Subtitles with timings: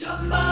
[0.00, 0.49] You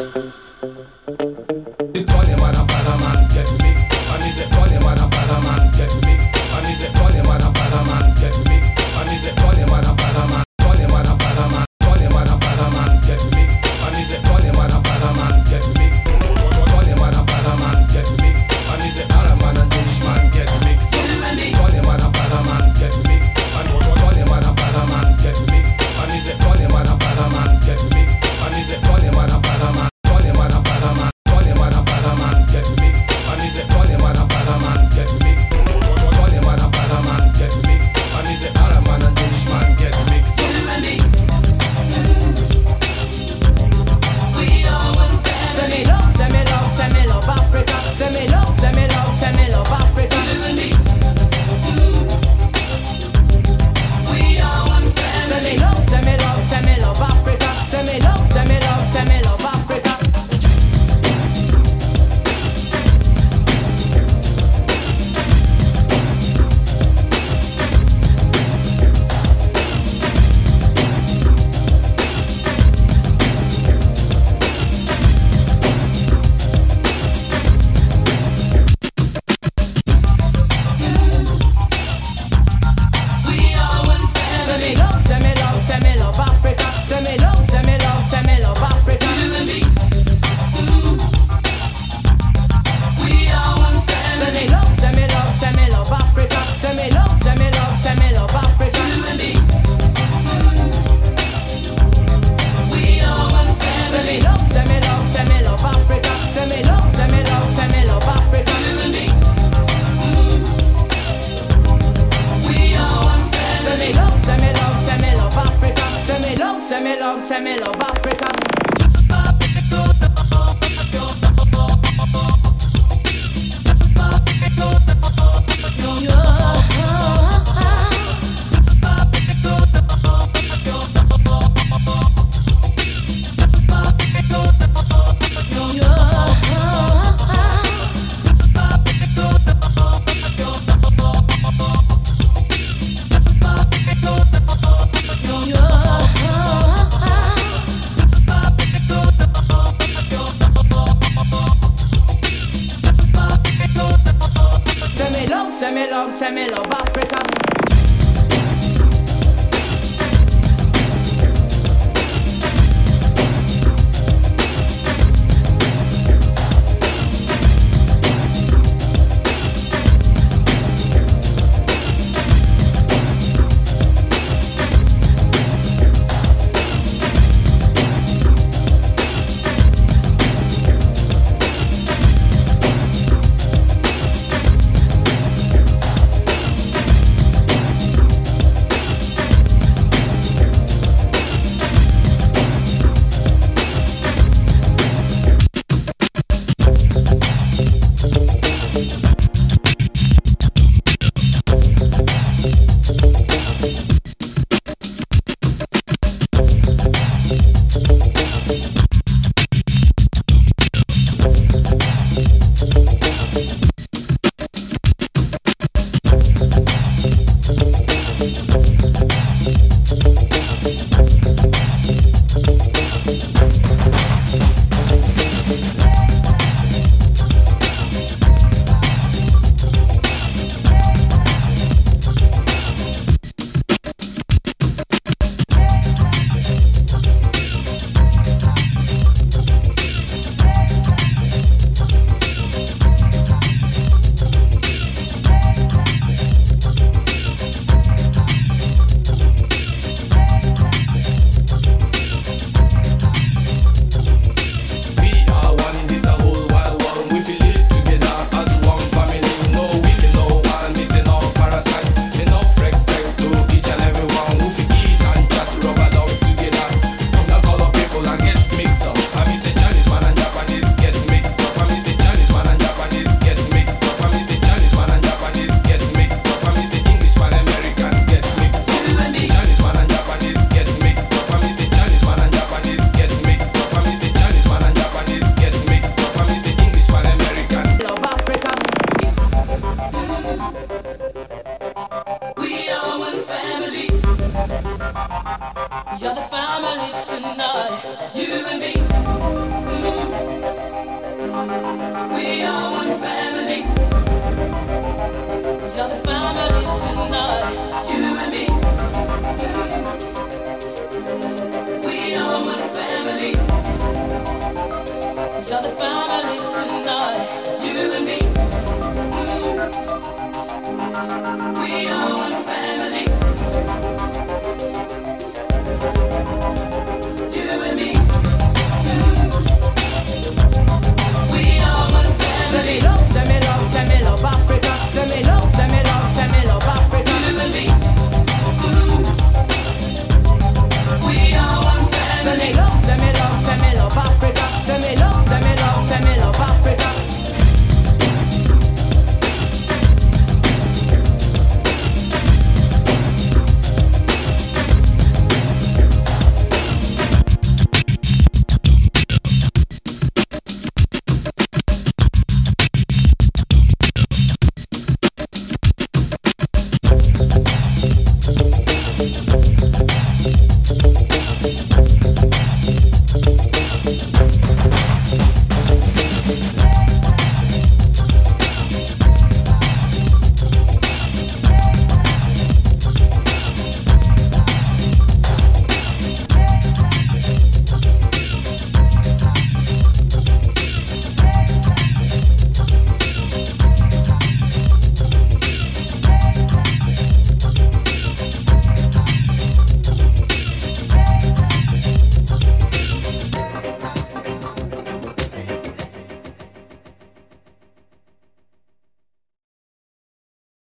[0.00, 0.06] It